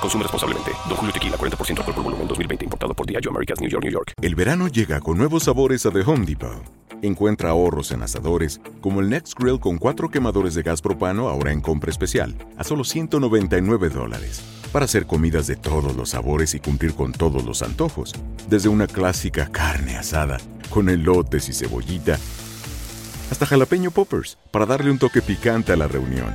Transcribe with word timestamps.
Consume 0.00 0.22
responsablemente. 0.22 0.70
Don 0.88 0.96
Julio 0.96 1.12
Tequila, 1.12 1.36
40% 1.36 1.78
alcohol 1.78 1.94
por 1.94 2.04
volumen, 2.04 2.28
2020. 2.28 2.64
Importado 2.64 2.94
por 2.94 3.06
Diageo 3.06 3.30
Americas, 3.30 3.60
New 3.60 3.68
York, 3.68 3.84
New 3.84 3.92
York. 3.92 4.12
El 4.20 4.34
verano 4.34 4.68
llega 4.68 5.00
con 5.00 5.18
nuevos 5.18 5.44
sabores 5.44 5.84
a 5.86 5.90
The 5.90 6.00
Home 6.00 6.26
Depot. 6.26 6.80
Encuentra 7.02 7.50
ahorros 7.50 7.92
en 7.92 8.02
asadores, 8.02 8.60
como 8.80 9.00
el 9.00 9.08
Next 9.08 9.38
Grill 9.38 9.58
con 9.58 9.78
cuatro 9.78 10.10
quemadores 10.10 10.54
de 10.54 10.62
gas 10.62 10.82
propano 10.82 11.28
ahora 11.28 11.50
en 11.52 11.60
compra 11.60 11.90
especial, 11.90 12.36
a 12.58 12.64
solo 12.64 12.84
199 12.84 13.88
dólares. 13.88 14.42
Para 14.70 14.84
hacer 14.84 15.06
comidas 15.06 15.46
de 15.46 15.56
todos 15.56 15.96
los 15.96 16.10
sabores 16.10 16.54
y 16.54 16.60
cumplir 16.60 16.94
con 16.94 17.12
todos 17.12 17.44
los 17.44 17.62
antojos. 17.62 18.14
Desde 18.48 18.68
una 18.68 18.86
clásica 18.86 19.50
carne 19.50 19.96
asada, 19.96 20.38
con 20.68 20.88
elotes 20.88 21.48
y 21.48 21.54
cebollita, 21.54 22.18
hasta 23.30 23.46
jalapeño 23.46 23.90
poppers, 23.90 24.38
para 24.50 24.66
darle 24.66 24.90
un 24.90 24.98
toque 24.98 25.22
picante 25.22 25.72
a 25.72 25.76
la 25.76 25.88
reunión. 25.88 26.34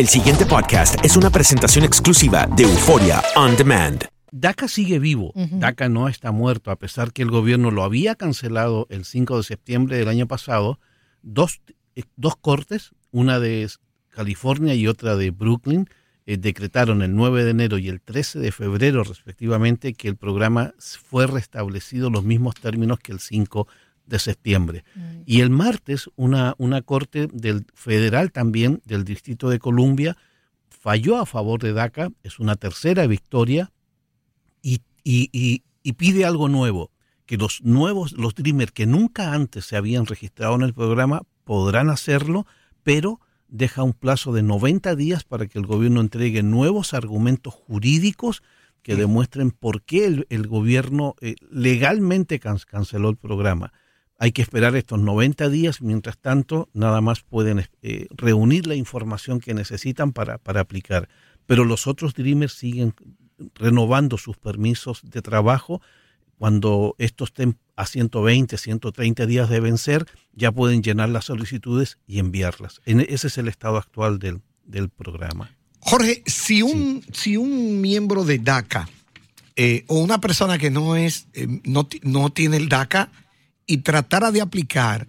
El 0.00 0.08
siguiente 0.08 0.46
podcast 0.46 0.96
es 1.04 1.18
una 1.18 1.28
presentación 1.28 1.84
exclusiva 1.84 2.48
de 2.56 2.62
Euforia 2.62 3.22
On 3.36 3.54
Demand. 3.54 4.06
DACA 4.32 4.66
sigue 4.66 4.98
vivo. 4.98 5.30
DACA 5.34 5.90
no 5.90 6.08
está 6.08 6.32
muerto, 6.32 6.70
a 6.70 6.76
pesar 6.76 7.12
que 7.12 7.20
el 7.20 7.30
gobierno 7.30 7.70
lo 7.70 7.82
había 7.82 8.14
cancelado 8.14 8.86
el 8.88 9.04
5 9.04 9.36
de 9.36 9.42
septiembre 9.42 9.98
del 9.98 10.08
año 10.08 10.26
pasado. 10.26 10.80
Dos, 11.20 11.60
eh, 11.96 12.04
dos 12.16 12.36
cortes, 12.36 12.92
una 13.10 13.40
de 13.40 13.68
California 14.08 14.74
y 14.74 14.86
otra 14.86 15.16
de 15.16 15.32
Brooklyn, 15.32 15.86
eh, 16.24 16.38
decretaron 16.38 17.02
el 17.02 17.14
9 17.14 17.44
de 17.44 17.50
enero 17.50 17.76
y 17.76 17.90
el 17.90 18.00
13 18.00 18.38
de 18.38 18.52
febrero, 18.52 19.04
respectivamente, 19.04 19.92
que 19.92 20.08
el 20.08 20.16
programa 20.16 20.72
fue 21.10 21.26
restablecido 21.26 22.06
en 22.06 22.14
los 22.14 22.24
mismos 22.24 22.54
términos 22.54 23.00
que 23.00 23.12
el 23.12 23.20
5 23.20 23.68
de 24.10 24.18
septiembre. 24.18 24.84
Y 25.24 25.40
el 25.40 25.48
martes 25.48 26.10
una, 26.16 26.54
una 26.58 26.82
corte 26.82 27.28
del 27.32 27.64
federal 27.74 28.32
también 28.32 28.82
del 28.84 29.04
Distrito 29.04 29.48
de 29.48 29.58
Columbia 29.58 30.18
falló 30.68 31.16
a 31.16 31.26
favor 31.26 31.62
de 31.62 31.72
DACA, 31.72 32.10
es 32.22 32.38
una 32.38 32.56
tercera 32.56 33.06
victoria, 33.06 33.70
y, 34.62 34.80
y, 35.04 35.62
y, 35.82 35.92
pide 35.94 36.26
algo 36.26 36.48
nuevo, 36.48 36.90
que 37.24 37.38
los 37.38 37.62
nuevos, 37.62 38.12
los 38.12 38.34
Dreamers 38.34 38.72
que 38.72 38.86
nunca 38.86 39.32
antes 39.32 39.64
se 39.64 39.76
habían 39.76 40.04
registrado 40.04 40.54
en 40.56 40.62
el 40.62 40.74
programa 40.74 41.22
podrán 41.44 41.88
hacerlo, 41.88 42.46
pero 42.82 43.20
deja 43.48 43.82
un 43.82 43.94
plazo 43.94 44.32
de 44.32 44.42
90 44.42 44.94
días 44.96 45.24
para 45.24 45.46
que 45.46 45.58
el 45.58 45.66
gobierno 45.66 46.00
entregue 46.00 46.42
nuevos 46.42 46.92
argumentos 46.92 47.54
jurídicos 47.54 48.42
que 48.82 48.96
demuestren 48.96 49.50
por 49.50 49.82
qué 49.82 50.04
el, 50.04 50.26
el 50.30 50.46
gobierno 50.46 51.14
eh, 51.20 51.36
legalmente 51.50 52.40
canceló 52.40 53.08
el 53.08 53.16
programa. 53.16 53.72
Hay 54.22 54.32
que 54.32 54.42
esperar 54.42 54.76
estos 54.76 55.00
90 55.00 55.48
días, 55.48 55.80
mientras 55.80 56.18
tanto, 56.18 56.68
nada 56.74 57.00
más 57.00 57.22
pueden 57.22 57.66
eh, 57.80 58.06
reunir 58.10 58.66
la 58.66 58.74
información 58.74 59.40
que 59.40 59.54
necesitan 59.54 60.12
para, 60.12 60.36
para 60.36 60.60
aplicar. 60.60 61.08
Pero 61.46 61.64
los 61.64 61.86
otros 61.86 62.12
Dreamers 62.12 62.52
siguen 62.52 62.94
renovando 63.54 64.18
sus 64.18 64.36
permisos 64.36 65.00
de 65.04 65.22
trabajo. 65.22 65.80
Cuando 66.36 66.96
estos 66.98 67.30
estén 67.30 67.56
a 67.76 67.86
120, 67.86 68.58
130 68.58 69.24
días 69.24 69.48
de 69.48 69.58
vencer, 69.58 70.04
ya 70.34 70.52
pueden 70.52 70.82
llenar 70.82 71.08
las 71.08 71.24
solicitudes 71.24 71.96
y 72.06 72.18
enviarlas. 72.18 72.82
ese 72.84 73.26
es 73.26 73.38
el 73.38 73.48
estado 73.48 73.78
actual 73.78 74.18
del, 74.18 74.42
del 74.66 74.90
programa. 74.90 75.56
Jorge, 75.78 76.22
si 76.26 76.60
un, 76.60 77.02
si 77.10 77.38
un 77.38 77.80
miembro 77.80 78.24
de 78.24 78.38
DACA 78.38 78.86
eh, 79.56 79.84
o 79.86 79.98
una 79.98 80.20
persona 80.20 80.58
que 80.58 80.70
no 80.70 80.94
es, 80.94 81.26
eh, 81.32 81.46
no, 81.64 81.88
no 82.02 82.30
tiene 82.30 82.58
el 82.58 82.68
DACA, 82.68 83.10
y 83.70 83.78
tratara 83.78 84.32
de 84.32 84.40
aplicar 84.40 85.06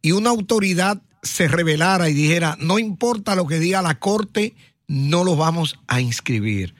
y 0.00 0.12
una 0.12 0.30
autoridad 0.30 1.02
se 1.22 1.48
revelara 1.48 2.08
y 2.08 2.14
dijera, 2.14 2.56
no 2.58 2.78
importa 2.78 3.34
lo 3.34 3.46
que 3.46 3.58
diga 3.58 3.82
la 3.82 3.98
Corte, 3.98 4.54
no 4.88 5.22
lo 5.22 5.36
vamos 5.36 5.78
a 5.86 6.00
inscribir. 6.00 6.74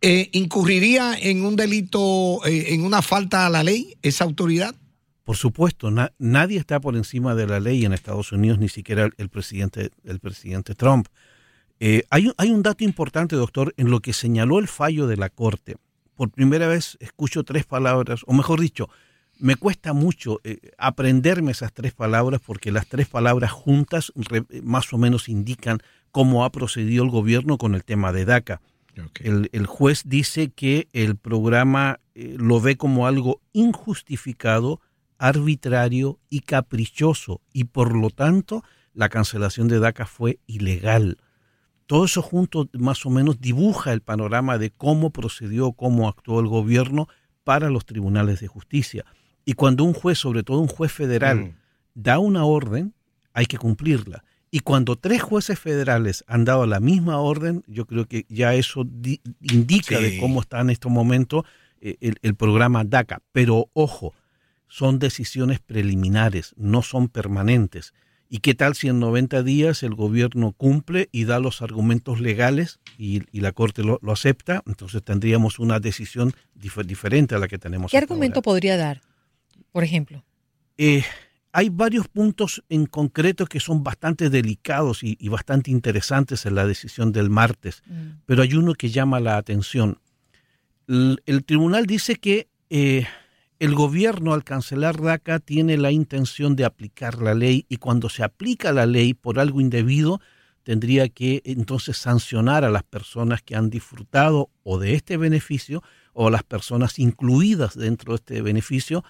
Eh, 0.00 0.30
¿Incurriría 0.32 1.14
en 1.14 1.44
un 1.44 1.56
delito, 1.56 2.42
eh, 2.46 2.72
en 2.72 2.84
una 2.84 3.02
falta 3.02 3.44
a 3.44 3.50
la 3.50 3.62
ley 3.62 3.98
esa 4.00 4.24
autoridad? 4.24 4.74
Por 5.24 5.36
supuesto, 5.36 5.90
nadie 6.18 6.58
está 6.58 6.80
por 6.80 6.96
encima 6.96 7.34
de 7.34 7.46
la 7.46 7.60
ley 7.60 7.84
en 7.84 7.92
Estados 7.92 8.32
Unidos, 8.32 8.58
ni 8.58 8.70
siquiera 8.70 9.10
el, 9.18 9.28
presidente, 9.28 9.90
el 10.04 10.20
presidente 10.20 10.74
Trump. 10.74 11.08
Eh, 11.80 12.04
hay, 12.08 12.32
hay 12.38 12.50
un 12.50 12.62
dato 12.62 12.82
importante, 12.82 13.36
doctor, 13.36 13.74
en 13.76 13.90
lo 13.90 14.00
que 14.00 14.14
señaló 14.14 14.58
el 14.58 14.68
fallo 14.68 15.06
de 15.06 15.18
la 15.18 15.28
Corte. 15.28 15.76
Por 16.14 16.30
primera 16.30 16.66
vez 16.66 16.96
escucho 16.98 17.44
tres 17.44 17.66
palabras, 17.66 18.22
o 18.26 18.32
mejor 18.32 18.58
dicho, 18.58 18.88
me 19.40 19.56
cuesta 19.56 19.92
mucho 19.92 20.40
eh, 20.44 20.58
aprenderme 20.78 21.52
esas 21.52 21.72
tres 21.72 21.92
palabras 21.92 22.40
porque 22.44 22.70
las 22.70 22.86
tres 22.86 23.08
palabras 23.08 23.50
juntas 23.50 24.12
más 24.62 24.92
o 24.92 24.98
menos 24.98 25.28
indican 25.28 25.78
cómo 26.10 26.44
ha 26.44 26.52
procedido 26.52 27.04
el 27.04 27.10
gobierno 27.10 27.58
con 27.58 27.74
el 27.74 27.84
tema 27.84 28.12
de 28.12 28.24
DACA. 28.24 28.60
El, 29.22 29.66
juez 29.66 30.02
dice 30.04 30.50
que 30.50 30.88
el 30.92 31.16
programa 31.16 32.00
eh, 32.14 32.34
lo 32.38 32.60
ve 32.60 32.76
como 32.76 33.06
algo 33.06 33.40
injustificado, 33.52 34.80
arbitrario 35.16 36.18
y 36.28 36.40
caprichoso 36.40 37.40
y 37.52 37.64
por 37.64 37.96
lo 37.96 38.10
tanto 38.10 38.62
la 38.92 39.08
cancelación 39.08 39.68
de 39.68 39.78
DACA 39.78 40.06
fue 40.06 40.38
ilegal. 40.46 41.18
Todo 41.86 42.04
eso 42.04 42.20
junto 42.20 42.68
más 42.72 43.06
o 43.06 43.10
menos 43.10 43.40
dibuja 43.40 43.92
el 43.92 44.00
panorama 44.00 44.58
de 44.58 44.70
cómo 44.70 45.10
procedió, 45.10 45.72
cómo 45.72 46.08
actuó 46.08 46.40
el 46.40 46.46
gobierno 46.46 47.08
para 47.42 47.70
los 47.70 47.86
tribunales 47.86 48.40
de 48.40 48.48
justicia. 48.48 49.04
Y 49.44 49.54
cuando 49.54 49.84
un 49.84 49.94
juez, 49.94 50.18
sobre 50.18 50.42
todo 50.42 50.58
un 50.58 50.68
juez 50.68 50.92
federal, 50.92 51.38
mm. 51.38 51.54
da 51.94 52.18
una 52.18 52.44
orden, 52.44 52.94
hay 53.32 53.46
que 53.46 53.58
cumplirla. 53.58 54.24
Y 54.50 54.60
cuando 54.60 54.96
tres 54.96 55.22
jueces 55.22 55.58
federales 55.58 56.24
han 56.26 56.44
dado 56.44 56.66
la 56.66 56.80
misma 56.80 57.18
orden, 57.18 57.62
yo 57.68 57.86
creo 57.86 58.06
que 58.06 58.26
ya 58.28 58.54
eso 58.54 58.84
indica 59.40 60.00
de 60.00 60.18
cómo 60.18 60.40
está 60.40 60.60
en 60.60 60.70
estos 60.70 60.90
momentos 60.90 61.44
eh, 61.80 62.14
el, 62.20 62.34
programa 62.34 62.82
DACA. 62.84 63.22
Pero 63.30 63.70
ojo, 63.74 64.12
son 64.66 64.98
decisiones 64.98 65.60
preliminares, 65.60 66.52
no 66.56 66.82
son 66.82 67.08
permanentes. 67.08 67.94
¿Y 68.28 68.38
qué 68.38 68.54
tal 68.54 68.74
si 68.74 68.88
en 68.88 68.98
90 69.00 69.42
días 69.44 69.82
el 69.82 69.94
gobierno 69.94 70.52
cumple 70.52 71.08
y 71.12 71.24
da 71.24 71.38
los 71.38 71.62
argumentos 71.62 72.20
legales 72.20 72.80
y, 72.98 73.22
la 73.38 73.52
Corte 73.52 73.82
lo, 73.82 74.00
acepta? 74.10 74.62
Entonces 74.66 75.02
tendríamos 75.02 75.58
una 75.58 75.78
decisión 75.80 76.32
diferente 76.54 77.34
a 77.36 77.38
la 77.38 77.46
que 77.46 77.58
tenemos. 77.58 77.90
¿Qué 77.90 77.98
argumento 77.98 78.42
podría 78.42 78.76
dar? 78.76 79.00
Por 79.72 79.84
ejemplo? 79.84 80.24
Eh, 80.78 81.04
hay 81.52 81.68
varios 81.68 82.08
puntos 82.08 82.62
en 82.68 82.86
concreto 82.86 83.46
que 83.46 83.60
son 83.60 83.82
bastante 83.82 84.30
delicados 84.30 85.02
y, 85.02 85.16
y 85.20 85.28
bastante 85.28 85.70
interesantes 85.70 86.46
en 86.46 86.54
la 86.54 86.66
decisión 86.66 87.12
del 87.12 87.28
martes, 87.30 87.82
Mm. 87.86 88.20
pero 88.26 88.42
hay 88.42 88.54
uno 88.54 88.74
que 88.74 88.90
llama 88.90 89.20
la 89.20 89.36
atención. 89.36 89.98
El, 90.86 91.22
el 91.26 91.44
tribunal 91.44 91.86
dice 91.86 92.16
que 92.16 92.48
eh, 92.70 93.06
el 93.58 93.74
gobierno 93.74 94.32
al 94.32 94.44
cancelar 94.44 95.00
DACA 95.00 95.38
tiene 95.38 95.76
la 95.76 95.90
intención 95.90 96.56
de 96.56 96.64
aplicar 96.64 97.20
la 97.20 97.34
ley 97.34 97.66
y 97.68 97.76
cuando 97.76 98.08
se 98.08 98.22
aplica 98.22 98.72
la 98.72 98.86
ley 98.86 99.12
por 99.12 99.38
algo 99.38 99.60
indebido, 99.60 100.20
tendría 100.62 101.08
que 101.08 101.42
entonces 101.44 101.96
sancionar 101.96 102.64
a 102.64 102.70
las 102.70 102.84
personas 102.84 103.42
que 103.42 103.56
han 103.56 103.70
disfrutado 103.70 104.50
o 104.62 104.78
de 104.78 104.94
este 104.94 105.16
beneficio 105.16 105.82
o 106.12 106.28
a 106.28 106.30
las 106.30 106.42
personas 106.42 106.98
incluidas 106.98 107.76
dentro 107.76 108.12
de 108.12 108.16
este 108.16 108.42
beneficio 108.42 109.04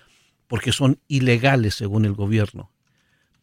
porque 0.51 0.73
son 0.73 0.99
ilegales 1.07 1.77
según 1.77 2.05
el 2.05 2.13
gobierno. 2.15 2.73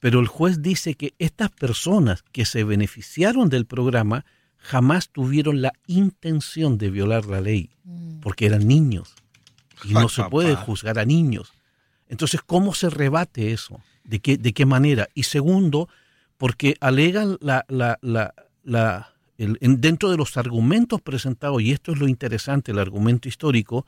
Pero 0.02 0.20
el 0.20 0.28
juez 0.28 0.62
dice 0.62 0.96
que 0.96 1.14
estas 1.20 1.50
personas 1.52 2.22
que 2.34 2.44
se 2.44 2.66
beneficiaron 2.66 3.48
del 3.48 3.66
programa 3.66 4.26
jamás 4.58 5.08
tuvieron 5.10 5.62
la 5.62 5.72
intención 5.88 6.78
de 6.78 6.90
violar 6.92 7.26
la 7.26 7.40
ley, 7.40 7.70
porque 8.22 8.46
eran 8.46 8.68
niños. 8.68 9.16
Y 9.86 9.94
no 9.94 10.10
se 10.10 10.22
puede 10.32 10.50
juzgar 10.58 11.00
a 11.00 11.06
niños. 11.06 11.54
Entonces, 12.10 12.42
¿cómo 12.46 12.74
se 12.74 12.90
rebate 12.90 13.54
eso? 13.54 13.80
¿De 14.04 14.20
qué, 14.20 14.38
de 14.38 14.52
qué 14.52 14.66
manera? 14.66 15.08
Y 15.14 15.24
segundo, 15.24 15.88
porque 16.38 16.76
alegan 16.82 17.38
la, 17.40 17.64
la, 17.70 17.98
la, 18.02 18.34
la- 18.66 19.14
el- 19.38 19.58
en- 19.62 19.80
dentro 19.80 20.10
de 20.12 20.18
los 20.18 20.36
argumentos 20.36 21.02
presentados, 21.02 21.62
y 21.62 21.72
esto 21.72 21.94
es 21.94 22.00
lo 22.00 22.08
interesante, 22.10 22.72
el 22.74 22.80
argumento 22.80 23.30
histórico, 23.30 23.86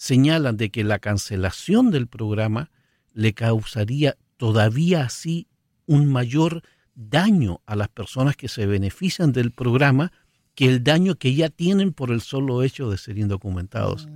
señalan 0.00 0.56
de 0.56 0.70
que 0.70 0.82
la 0.82 0.98
cancelación 0.98 1.90
del 1.90 2.06
programa 2.06 2.70
le 3.12 3.34
causaría 3.34 4.16
todavía 4.38 5.02
así 5.02 5.46
un 5.84 6.10
mayor 6.10 6.62
daño 6.94 7.60
a 7.66 7.76
las 7.76 7.88
personas 7.88 8.34
que 8.34 8.48
se 8.48 8.64
benefician 8.64 9.32
del 9.32 9.50
programa 9.50 10.10
que 10.54 10.64
el 10.68 10.82
daño 10.82 11.16
que 11.16 11.34
ya 11.34 11.50
tienen 11.50 11.92
por 11.92 12.12
el 12.12 12.22
solo 12.22 12.62
hecho 12.62 12.90
de 12.90 12.96
ser 12.96 13.18
indocumentados. 13.18 14.08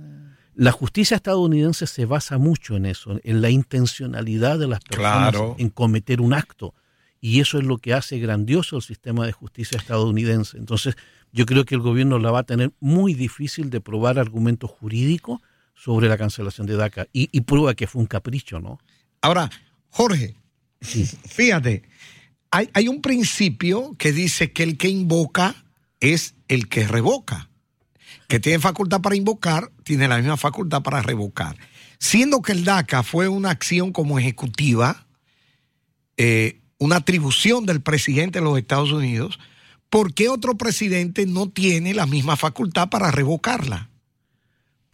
La 0.55 0.71
justicia 0.71 1.17
estadounidense 1.17 1.85
se 1.85 2.05
basa 2.05 2.39
mucho 2.39 2.75
en 2.75 2.87
eso, 2.87 3.19
en 3.23 3.43
la 3.43 3.51
intencionalidad 3.51 4.57
de 4.57 4.67
las 4.67 4.79
personas 4.79 5.29
Claro. 5.33 5.55
en 5.59 5.69
cometer 5.69 6.19
un 6.19 6.33
acto. 6.33 6.73
Y 7.21 7.41
eso 7.41 7.59
es 7.59 7.63
lo 7.63 7.77
que 7.77 7.93
hace 7.93 8.17
grandioso 8.17 8.77
el 8.77 8.81
sistema 8.81 9.27
de 9.27 9.33
justicia 9.33 9.77
estadounidense. 9.77 10.57
Entonces, 10.57 10.95
yo 11.31 11.45
creo 11.45 11.63
que 11.63 11.75
el 11.75 11.81
gobierno 11.81 12.17
la 12.17 12.31
va 12.31 12.39
a 12.39 12.43
tener 12.43 12.71
muy 12.79 13.13
difícil 13.13 13.69
de 13.69 13.81
probar 13.81 14.17
argumentos 14.17 14.71
jurídicos 14.71 15.41
sobre 15.75 16.07
la 16.07 16.17
cancelación 16.17 16.65
de 16.65 16.75
DACA. 16.75 17.07
Y, 17.13 17.29
y 17.31 17.41
prueba 17.41 17.75
que 17.75 17.87
fue 17.87 18.01
un 18.01 18.07
capricho, 18.07 18.59
¿no? 18.59 18.79
Ahora, 19.21 19.49
Jorge, 19.89 20.35
fíjate, 20.81 21.83
hay, 22.51 22.69
hay 22.73 22.87
un 22.87 23.01
principio 23.01 23.95
que 23.97 24.11
dice 24.11 24.51
que 24.51 24.63
el 24.63 24.77
que 24.77 24.89
invoca 24.89 25.65
es 25.99 26.35
el 26.47 26.67
que 26.67 26.87
revoca. 26.87 27.49
Que 28.27 28.39
tiene 28.39 28.59
facultad 28.59 29.01
para 29.01 29.15
invocar, 29.15 29.71
tiene 29.83 30.07
la 30.07 30.17
misma 30.17 30.37
facultad 30.37 30.81
para 30.81 31.01
revocar. 31.01 31.57
Siendo 31.99 32.41
que 32.41 32.51
el 32.51 32.63
DACA 32.63 33.03
fue 33.03 33.27
una 33.27 33.51
acción 33.51 33.91
como 33.91 34.19
ejecutiva, 34.19 35.05
eh, 36.17 36.61
una 36.77 36.97
atribución 36.97 37.65
del 37.65 37.81
presidente 37.81 38.39
de 38.39 38.45
los 38.45 38.57
Estados 38.57 38.91
Unidos, 38.91 39.39
¿por 39.89 40.13
qué 40.13 40.29
otro 40.29 40.55
presidente 40.55 41.25
no 41.25 41.49
tiene 41.49 41.93
la 41.93 42.05
misma 42.05 42.35
facultad 42.35 42.89
para 42.89 43.11
revocarla? 43.11 43.89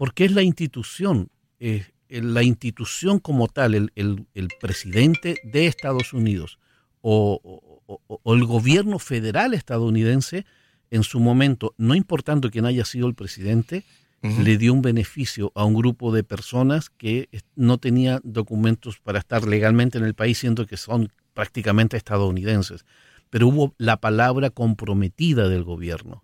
Porque 0.02 0.26
es 0.26 0.32
la 0.32 0.42
institución, 0.42 1.30
eh, 1.60 1.86
la 2.10 2.42
institución 2.42 3.20
como 3.20 3.48
tal, 3.48 3.76
el, 3.76 3.92
el- 3.94 4.26
el 4.34 4.48
presidente 4.60 5.36
de 5.44 5.68
Estados 5.68 6.12
Unidos 6.12 6.58
o, 7.02 7.40
o- 7.44 7.84
o- 8.08 8.20
o 8.24 8.34
el 8.34 8.44
gobierno 8.46 8.98
federal 8.98 9.54
estadounidense, 9.54 10.48
en 10.90 11.04
su 11.04 11.20
momento, 11.20 11.76
no 11.78 11.94
importando 11.94 12.50
quién 12.50 12.66
haya 12.66 12.84
sido 12.84 13.08
el 13.08 13.14
presidente, 13.14 13.84
le 14.24 14.58
dio 14.58 14.74
un 14.74 14.82
beneficio 14.82 15.52
a 15.54 15.66
un 15.66 15.76
grupo 15.76 16.12
de 16.12 16.24
personas 16.24 16.90
que 16.90 17.30
no 17.56 17.78
tenía 17.78 18.20
documentos 18.24 18.98
para 18.98 19.20
estar 19.20 19.48
legalmente 19.48 20.00
en 20.00 20.04
el 20.06 20.16
país, 20.16 20.40
siendo 20.40 20.66
que 20.66 20.78
son 20.78 21.10
prácticamente 21.36 21.96
estadounidenses. 21.96 22.86
Pero 23.30 23.50
hubo 23.50 23.76
la 23.78 23.98
palabra 23.98 24.50
comprometida 24.50 25.48
del 25.48 25.64
gobierno 25.64 26.24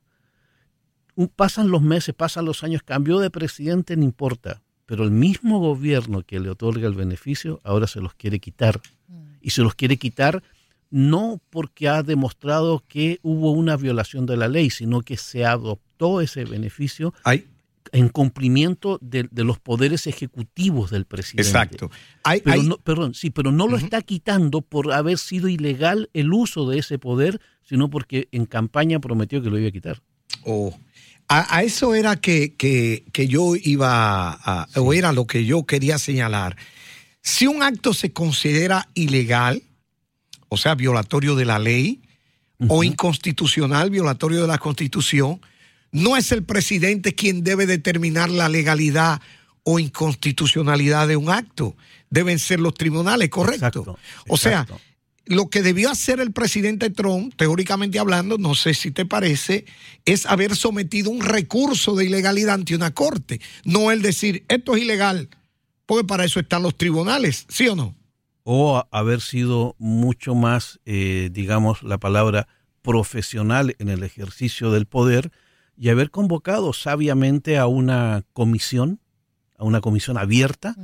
pasan 1.36 1.72
los 1.72 1.81
meses, 1.81 2.14
pasan 2.16 2.46
los 2.46 2.64
años, 2.64 2.84
cambió 2.84 3.19
de 3.19 3.30
presidente, 3.31 3.98
no 3.98 4.04
importa, 4.04 4.62
pero 4.86 5.04
el 5.04 5.12
mismo 5.12 5.60
gobierno 5.60 6.22
que 6.22 6.40
le 6.40 6.50
otorga 6.50 6.88
el 6.88 6.94
beneficio 6.94 7.60
ahora 7.64 7.88
se 7.88 8.00
los 8.02 8.14
quiere 8.14 8.40
quitar. 8.40 8.80
Y 9.42 9.50
se 9.52 9.62
los 9.62 9.75
quiere 9.75 9.98
quitar 9.98 10.44
no 10.90 11.42
porque 11.50 11.90
ha 11.90 12.04
demostrado 12.04 12.84
que 12.88 13.19
hubo 13.22 13.52
una 13.52 13.75
violación 13.75 14.25
de 14.25 14.38
la 14.38 14.48
ley, 14.48 14.69
sino 14.69 15.02
que 15.02 15.18
se 15.18 15.44
adoptó 15.46 16.22
ese 16.22 16.46
beneficio 16.46 17.14
Hay, 17.24 17.46
en 17.92 18.08
cumplimiento 18.10 18.98
de, 19.02 19.28
de 19.31 19.44
los 19.44 19.60
poderes 19.60 20.08
ejecutivos 20.08 20.90
del 20.92 21.06
presidente. 21.06 21.48
exacto. 21.50 21.92
Hay, 22.24 22.42
Pero 22.42 22.62
hay- 22.62 22.68
no, 22.68 22.78
perdón, 22.78 23.14
sí, 23.14 23.30
pero 23.31 23.52
no 23.52 23.68
lo 23.68 23.75
está 23.78 24.02
quitando 24.02 24.62
por 24.62 24.94
haber 24.94 25.18
sido 25.18 25.48
ilegal 25.50 26.10
el 26.14 26.31
uso 26.34 26.69
de 26.69 26.80
ese 26.80 27.00
poder, 27.00 27.42
sino 27.64 27.90
porque 27.90 28.28
en 28.31 28.46
campaña 28.46 29.00
prometió 29.00 29.42
que 29.42 29.50
lo 29.50 29.58
iba 29.58 29.68
a 29.69 29.72
quitar. 29.72 30.02
Oh. 30.46 30.78
A, 31.30 31.58
a 31.58 31.64
eso 31.64 31.94
era 31.96 32.16
que, 32.16 32.54
que- 32.56 33.04
que 33.12 33.28
yo 33.28 33.56
iba 33.56 34.32
a, 34.32 34.68
o 34.76 34.94
era 34.94 35.12
lo 35.12 35.28
que 35.28 35.46
yo 35.46 35.66
quería 35.66 35.98
señalar. 36.00 36.56
Si 37.22 37.48
un 37.48 37.62
acto 37.64 37.94
se 37.94 38.14
considera 38.14 38.88
ilegal, 38.94 39.62
o 40.50 40.56
sea, 40.58 40.76
violatorio 40.76 41.36
de 41.36 41.46
la 41.46 41.60
ley, 41.60 42.02
o 42.70 42.84
inconstitucional, 42.84 43.92
violatorio 43.92 44.42
de 44.42 44.48
la 44.48 44.58
constitución, 44.58 45.40
no 45.92 46.18
es 46.18 46.32
el 46.32 46.44
presidente 46.44 47.14
quien 47.14 47.44
debe 47.44 47.66
determinar 47.68 48.30
la 48.32 48.50
legalidad 48.50 49.22
o 49.64 49.78
inconstitucionalidad 49.80 51.08
de 51.08 51.18
un 51.18 51.30
acto. 51.30 51.76
Deben 52.10 52.40
ser 52.40 52.60
los 52.60 52.74
tribunales, 52.74 53.30
correcto. 53.30 53.66
Exacto, 53.68 54.00
o 54.28 54.38
sea. 54.38 54.66
Lo 55.28 55.50
que 55.50 55.62
debió 55.62 55.90
hacer 55.90 56.20
el 56.20 56.32
presidente 56.32 56.90
Trump, 56.90 57.34
teóricamente 57.36 58.00
hablando, 58.00 58.38
no 58.38 58.56
sé 58.56 58.74
si 58.74 58.92
te 58.92 59.06
parece, 59.06 59.66
es 60.06 60.26
haber 60.26 60.56
sometido 60.56 61.10
un 61.10 61.22
recurso 61.22 61.96
de 61.96 62.06
ilegalidad 62.06 62.56
ante 62.56 62.76
una 62.76 62.94
corte. 62.94 63.42
No 63.64 63.92
el 63.92 64.02
decir, 64.02 64.46
esto 64.48 64.76
es 64.76 64.84
ilegal, 64.84 65.30
porque 65.86 66.06
para 66.06 66.26
eso 66.26 66.40
están 66.40 66.64
los 66.64 66.78
tribunales, 66.78 67.46
¿sí 67.50 67.68
o 67.68 67.76
no? 67.76 67.96
o 68.50 68.88
haber 68.92 69.20
sido 69.20 69.76
mucho 69.78 70.34
más, 70.34 70.80
eh, 70.86 71.30
digamos, 71.34 71.84
la 71.84 71.98
palabra 71.98 72.48
profesional 72.82 73.76
en 73.78 73.90
el 73.90 74.04
ejercicio 74.04 74.72
del 74.72 74.86
poder 74.86 75.34
y 75.76 75.90
haber 75.90 76.12
convocado 76.12 76.72
sabiamente 76.72 77.57
a 77.57 77.68
una 77.68 78.24
comisión, 78.31 79.02
a 79.57 79.66
una 79.66 79.81
comisión 79.81 80.18
abierta, 80.18 80.78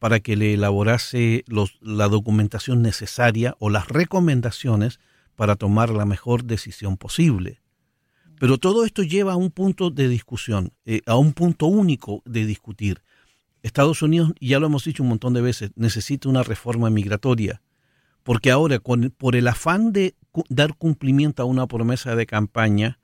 para 0.00 0.18
que 0.18 0.34
le 0.34 0.54
elaborase 0.54 1.44
la 1.80 2.08
documentación 2.08 2.82
necesaria 2.82 3.54
o 3.60 3.68
las 3.68 3.86
recomendaciones 3.86 4.98
para 5.36 5.56
tomar 5.56 5.90
la 5.90 6.06
mejor 6.06 6.44
decisión 6.44 6.96
posible. 6.96 7.60
Pero 8.40 8.56
todo 8.56 8.86
esto 8.86 9.02
lleva 9.02 9.34
a 9.34 9.36
un 9.36 9.50
punto 9.50 9.90
de 9.90 10.08
discusión, 10.08 10.72
eh, 10.86 11.02
a 11.04 11.16
un 11.16 11.34
punto 11.34 11.66
único 11.66 12.22
de 12.24 12.46
discutir. 12.46 13.02
Estados 13.62 14.00
Unidos, 14.00 14.32
ya 14.40 14.58
lo 14.58 14.66
hemos 14.66 14.84
dicho 14.84 15.02
un 15.02 15.10
montón 15.10 15.34
de 15.34 15.42
veces, 15.42 15.70
necesita 15.76 16.30
una 16.30 16.42
reforma 16.42 16.88
migratoria, 16.88 17.60
porque 18.22 18.50
ahora 18.50 18.80
por 18.80 19.36
el 19.36 19.48
afán 19.48 19.92
de 19.92 20.14
dar 20.48 20.74
cumplimiento 20.76 21.42
a 21.42 21.46
una 21.46 21.66
promesa 21.66 22.16
de 22.16 22.24
campaña, 22.24 22.98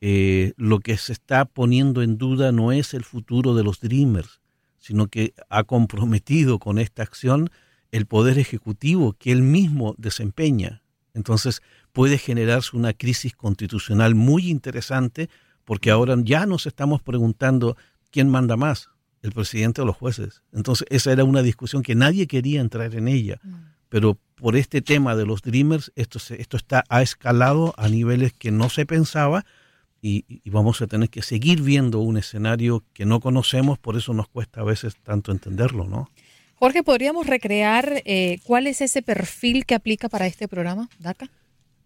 eh, 0.00 0.52
lo 0.56 0.80
que 0.80 0.96
se 0.96 1.12
está 1.12 1.44
poniendo 1.44 2.02
en 2.02 2.18
duda 2.18 2.50
no 2.50 2.72
es 2.72 2.92
el 2.92 3.04
futuro 3.04 3.54
de 3.54 3.62
los 3.62 3.78
Dreamers, 3.78 4.40
sino 4.80 5.06
que 5.06 5.34
ha 5.48 5.62
comprometido 5.64 6.58
con 6.58 6.78
esta 6.78 7.02
acción 7.04 7.50
el 7.92 8.06
poder 8.06 8.38
ejecutivo 8.38 9.12
que 9.12 9.30
él 9.30 9.42
mismo 9.42 9.94
desempeña. 9.98 10.82
Entonces 11.14 11.62
puede 11.92 12.18
generarse 12.18 12.76
una 12.76 12.92
crisis 12.92 13.34
constitucional 13.36 14.14
muy 14.14 14.48
interesante 14.50 15.28
porque 15.64 15.90
ahora 15.90 16.16
ya 16.22 16.46
nos 16.46 16.66
estamos 16.66 17.02
preguntando 17.02 17.76
quién 18.10 18.28
manda 18.28 18.56
más, 18.56 18.88
el 19.22 19.32
presidente 19.32 19.82
o 19.82 19.84
los 19.84 19.96
jueces. 19.96 20.42
Entonces 20.52 20.86
esa 20.90 21.12
era 21.12 21.24
una 21.24 21.42
discusión 21.42 21.82
que 21.82 21.94
nadie 21.94 22.26
quería 22.26 22.60
entrar 22.60 22.94
en 22.94 23.06
ella, 23.08 23.40
pero 23.88 24.18
por 24.36 24.56
este 24.56 24.80
tema 24.82 25.14
de 25.16 25.26
los 25.26 25.42
Dreamers 25.42 25.92
esto, 25.96 26.18
se- 26.18 26.40
esto 26.40 26.56
está 26.56 26.84
ha 26.88 27.02
escalado 27.02 27.74
a 27.76 27.88
niveles 27.88 28.32
que 28.32 28.50
no 28.50 28.70
se 28.70 28.86
pensaba 28.86 29.44
y, 30.02 30.24
y 30.28 30.50
vamos 30.50 30.80
a 30.82 30.86
tener 30.86 31.10
que 31.10 31.22
seguir 31.22 31.62
viendo 31.62 32.00
un 32.00 32.16
escenario 32.16 32.84
que 32.92 33.04
no 33.04 33.20
conocemos, 33.20 33.78
por 33.78 33.96
eso 33.96 34.14
nos 34.14 34.28
cuesta 34.28 34.60
a 34.60 34.64
veces 34.64 34.96
tanto 35.02 35.32
entenderlo, 35.32 35.84
¿no? 35.84 36.08
Jorge, 36.60 36.82
¿podríamos 36.82 37.26
recrear 37.26 38.02
eh, 38.04 38.38
cuál 38.44 38.66
es 38.66 38.82
ese 38.82 39.00
perfil 39.00 39.64
que 39.64 39.74
aplica 39.74 40.10
para 40.10 40.26
este 40.26 40.46
programa, 40.46 40.90
DACA? 40.98 41.30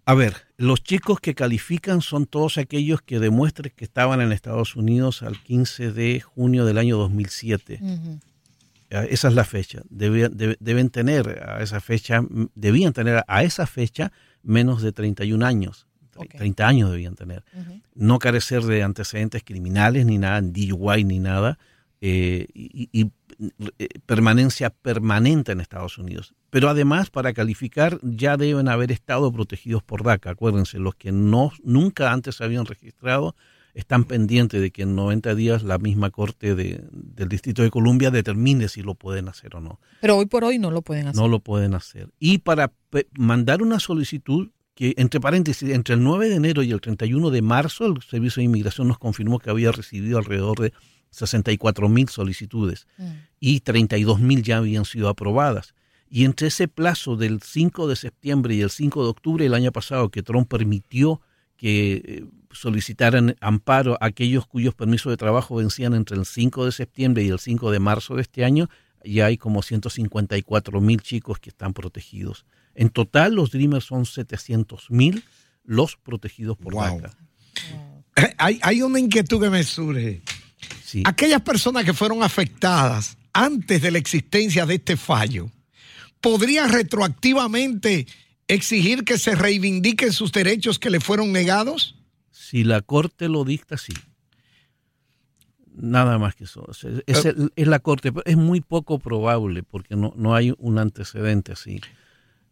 A 0.04 0.14
ver, 0.14 0.34
los 0.56 0.82
chicos 0.82 1.20
que 1.20 1.34
califican 1.36 2.02
son 2.02 2.26
todos 2.26 2.58
aquellos 2.58 3.00
que 3.00 3.20
demuestren 3.20 3.72
que 3.74 3.84
estaban 3.84 4.20
en 4.20 4.32
Estados 4.32 4.74
Unidos 4.74 5.22
al 5.22 5.40
15 5.40 5.92
de 5.92 6.20
junio 6.20 6.64
del 6.64 6.78
año 6.78 6.98
2007. 6.98 7.78
Ujú. 7.80 8.20
esa 8.90 9.28
es 9.28 9.34
la 9.34 9.44
fecha. 9.44 9.82
deben 9.88 10.90
tener 10.90 11.42
a 11.48 11.62
esa 11.62 11.80
fecha, 11.80 12.22
debían 12.56 12.92
tener 12.92 13.22
a 13.28 13.44
esa 13.44 13.68
fecha 13.68 14.10
menos 14.42 14.82
de 14.82 14.90
31 14.90 15.46
años. 15.46 15.86
30 16.14 16.66
años 16.66 16.90
debían 16.90 17.14
tener. 17.14 17.44
No 17.94 18.18
carecer 18.18 18.62
de 18.62 18.82
antecedentes 18.82 19.42
criminales 19.44 20.06
ni 20.06 20.18
nada, 20.18 20.40
DUI 20.40 21.04
ni 21.04 21.18
nada. 21.18 21.58
Eh, 22.06 22.46
y, 22.52 23.10
eh, 23.78 23.88
permanencia 24.04 24.68
permanente 24.68 25.52
en 25.52 25.60
Estados 25.60 25.96
Unidos. 25.96 26.34
Pero 26.50 26.68
además, 26.68 27.08
para 27.08 27.32
calificar, 27.32 27.98
ya 28.02 28.36
deben 28.36 28.68
haber 28.68 28.92
estado 28.92 29.32
protegidos 29.32 29.82
por 29.82 30.02
DACA. 30.02 30.30
Acuérdense, 30.30 30.78
los 30.78 30.94
que 30.94 31.12
no, 31.12 31.50
nunca 31.62 32.12
antes 32.12 32.36
se 32.36 32.44
habían 32.44 32.66
registrado 32.66 33.34
están 33.74 34.04
pendientes 34.04 34.60
de 34.60 34.70
que 34.70 34.82
en 34.82 34.94
90 34.94 35.34
días 35.34 35.62
la 35.64 35.78
misma 35.78 36.10
Corte 36.10 36.54
de, 36.54 36.84
del 36.92 37.28
Distrito 37.28 37.62
de 37.62 37.70
Columbia 37.70 38.10
determine 38.10 38.68
si 38.68 38.82
lo 38.82 38.94
pueden 38.94 39.28
hacer 39.28 39.56
o 39.56 39.60
no. 39.60 39.80
Pero 40.00 40.16
hoy 40.16 40.26
por 40.26 40.44
hoy 40.44 40.58
no 40.58 40.70
lo 40.70 40.82
pueden 40.82 41.08
hacer. 41.08 41.20
No 41.20 41.28
lo 41.28 41.40
pueden 41.40 41.74
hacer. 41.74 42.08
Y 42.20 42.38
para 42.38 42.72
mandar 43.18 43.62
una 43.62 43.80
solicitud, 43.80 44.50
que 44.74 44.94
entre 44.96 45.20
paréntesis, 45.20 45.70
entre 45.70 45.94
el 45.94 46.02
9 46.02 46.28
de 46.28 46.34
enero 46.36 46.62
y 46.62 46.72
el 46.72 46.80
31 46.80 47.30
de 47.30 47.42
marzo, 47.42 47.86
el 47.86 48.02
Servicio 48.02 48.40
de 48.40 48.44
Inmigración 48.44 48.88
nos 48.88 48.98
confirmó 48.98 49.38
que 49.38 49.50
había 49.50 49.70
recibido 49.72 50.18
alrededor 50.18 50.60
de 50.60 50.72
64 51.10 51.88
mil 51.88 52.08
solicitudes 52.08 52.86
mm. 52.98 53.10
y 53.38 53.60
32 53.60 54.20
mil 54.20 54.42
ya 54.42 54.58
habían 54.58 54.84
sido 54.84 55.08
aprobadas. 55.08 55.74
Y 56.10 56.24
entre 56.24 56.48
ese 56.48 56.68
plazo 56.68 57.16
del 57.16 57.40
5 57.40 57.88
de 57.88 57.96
septiembre 57.96 58.54
y 58.54 58.60
el 58.60 58.70
5 58.70 59.02
de 59.02 59.08
octubre 59.10 59.44
del 59.44 59.54
año 59.54 59.72
pasado 59.72 60.10
que 60.10 60.22
Trump 60.22 60.48
permitió 60.48 61.20
que 61.56 62.02
eh, 62.04 62.24
solicitaran 62.50 63.36
amparo 63.40 63.94
a 64.00 64.06
aquellos 64.06 64.46
cuyos 64.46 64.74
permisos 64.74 65.10
de 65.10 65.16
trabajo 65.16 65.56
vencían 65.56 65.94
entre 65.94 66.16
el 66.16 66.26
5 66.26 66.66
de 66.66 66.72
septiembre 66.72 67.22
y 67.24 67.28
el 67.28 67.38
5 67.38 67.70
de 67.70 67.80
marzo 67.80 68.16
de 68.16 68.22
este 68.22 68.44
año, 68.44 68.68
ya 69.04 69.26
hay 69.26 69.36
como 69.36 69.62
154 69.62 70.80
mil 70.80 71.00
chicos 71.00 71.38
que 71.38 71.50
están 71.50 71.72
protegidos. 71.74 72.44
En 72.74 72.90
total, 72.90 73.34
los 73.34 73.50
Dreamers 73.50 73.84
son 73.84 74.06
700 74.06 74.90
mil 74.90 75.24
los 75.64 75.96
protegidos 75.96 76.56
por 76.56 76.74
DACA. 76.74 77.16
Hay, 78.38 78.58
hay 78.62 78.82
una 78.82 79.00
inquietud 79.00 79.40
que 79.40 79.50
me 79.50 79.64
surge. 79.64 80.22
Aquellas 81.04 81.40
personas 81.40 81.84
que 81.84 81.92
fueron 81.92 82.22
afectadas 82.22 83.16
antes 83.32 83.82
de 83.82 83.90
la 83.90 83.98
existencia 83.98 84.64
de 84.64 84.76
este 84.76 84.96
fallo, 84.96 85.50
¿podrían 86.20 86.70
retroactivamente 86.70 88.06
exigir 88.46 89.04
que 89.04 89.18
se 89.18 89.34
reivindiquen 89.34 90.12
sus 90.12 90.30
derechos 90.30 90.78
que 90.78 90.90
le 90.90 91.00
fueron 91.00 91.32
negados? 91.32 91.96
Si 92.30 92.62
la 92.62 92.80
Corte 92.82 93.28
lo 93.28 93.44
dicta, 93.44 93.76
sí. 93.76 93.92
Nada 95.74 96.18
más 96.18 96.36
que 96.36 96.44
eso. 96.44 96.64
Es, 97.06 97.24
eh. 97.24 97.34
la 97.56 97.80
Corte, 97.80 98.12
es 98.24 98.36
muy 98.36 98.60
poco 98.60 99.00
probable 99.00 99.64
porque 99.64 99.96
no, 99.96 100.14
no 100.16 100.34
hay 100.36 100.54
un 100.58 100.78
antecedente 100.78 101.52
así. 101.52 101.80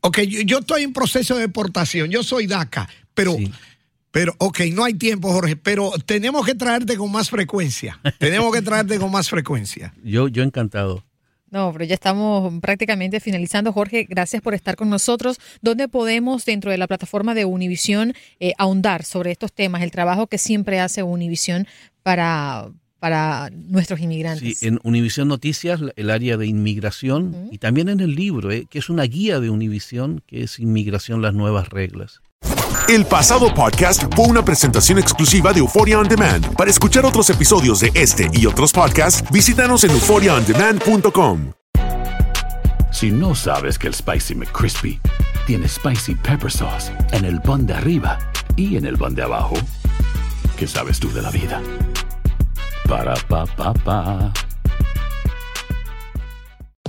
Ok, 0.05 0.19
yo, 0.21 0.59
estoy 0.59 0.83
en 0.83 0.93
proceso 0.93 1.37
de 1.37 1.43
deportación, 1.43 2.11
yo 2.11 2.23
soy 2.23 2.47
DACA, 2.47 2.89
pero 3.15 3.37
pero, 4.13 4.35
ok, 4.39 4.61
no 4.73 4.85
hay 4.85 4.93
tiempo, 4.93 5.33
Jorge, 5.33 5.57
pero 5.57 5.91
tenemos 6.05 6.45
que 6.45 6.55
traerte 6.55 6.99
con 6.99 7.11
más 7.11 7.31
frecuencia. 7.31 7.99
tenemos 8.19 8.53
que 8.53 8.61
traerte 8.61 8.99
con 8.99 9.11
más 9.11 9.31
frecuencia. 9.31 9.95
Yo, 10.05 10.29
yo 10.29 10.43
encantado. 10.43 11.03
No, 11.51 11.71
pero 11.73 11.85
ya 11.85 11.95
estamos 11.95 12.61
prácticamente 12.61 13.21
finalizando. 13.21 13.73
Jorge, 13.73 14.07
gracias 14.09 14.41
por 14.41 14.55
estar 14.55 14.75
con 14.75 14.89
nosotros. 14.89 15.39
¿Dónde 15.61 15.87
podemos, 15.87 16.47
dentro 16.47 16.71
de 16.71 16.79
la 16.79 16.87
plataforma 16.87 17.35
de 17.35 17.45
Univisión, 17.45 18.15
eh, 18.41 18.53
ahondar 18.57 19.05
sobre 19.05 19.33
estos 19.33 19.53
temas, 19.53 19.83
el 19.83 19.91
trabajo 19.91 20.27
que 20.27 20.39
siempre 20.39 20.81
hace 20.81 21.03
Univisión 21.03 21.67
para, 22.03 22.71
para 23.03 23.51
nuestros 23.51 23.99
inmigrantes. 23.99 24.61
Sí, 24.61 24.69
en 24.69 24.79
Univisión 24.85 25.27
Noticias, 25.27 25.81
el 25.97 26.09
área 26.09 26.37
de 26.37 26.47
inmigración, 26.47 27.49
y 27.51 27.59
también 27.59 27.89
en 27.89 27.99
el 27.99 28.15
libro, 28.15 28.53
eh, 28.53 28.69
que 28.71 28.79
es 28.79 28.89
una 28.91 29.03
guía 29.03 29.41
de 29.41 29.51
Univisión, 29.51 30.23
que 30.25 30.45
es 30.45 30.61
Inmigración, 30.61 31.21
las 31.21 31.35
nuevas 31.35 31.69
reglas. 31.69 32.23
El 32.89 33.05
pasado 33.05 33.53
podcast 33.53 34.05
fue 34.15 34.27
una 34.27 34.45
presentación 34.45 35.01
exclusiva 35.01 35.53
de 35.53 35.59
Euphoria 35.59 35.99
On 35.99 36.07
Demand. 36.07 36.55
Para 36.55 36.71
escuchar 36.71 37.05
otros 37.05 37.29
episodios 37.29 37.81
de 37.81 37.91
este 37.95 38.31
y 38.33 38.47
otros 38.47 38.71
podcasts, 38.71 39.29
visítanos 39.33 39.83
en 39.83 39.91
euphoriaondemand.com. 39.91 41.55
Si 42.93 43.11
no 43.11 43.35
sabes 43.35 43.81
que 43.81 43.89
el 43.89 43.95
Spicy 43.95 44.37
McCrispy 44.37 45.01
tiene 45.49 45.67
Spicy 45.67 46.15
Pepper 46.15 46.53
Sauce 46.53 46.93
en 47.11 47.25
el 47.25 47.41
pan 47.41 47.67
de 47.67 47.75
arriba 47.75 48.21
y 48.55 48.77
en 48.77 48.87
el 48.87 48.97
pan 48.97 49.17
de 49.17 49.25
abajo, 49.25 49.55
¿qué 50.57 50.69
sabes 50.69 51.01
tú 51.01 51.11
de 51.13 51.23
la 51.23 51.33
vida? 51.33 51.61
Ba-da-ba-ba-ba. 52.93 54.52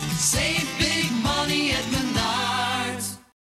Save 0.00 0.87